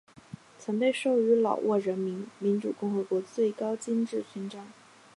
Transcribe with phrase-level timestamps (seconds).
[0.57, 4.65] 曾被授予老挝人民民主共和国最高金质勋章。